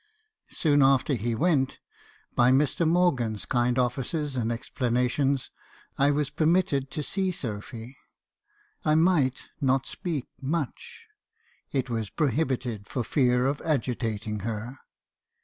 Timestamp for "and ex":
4.35-4.67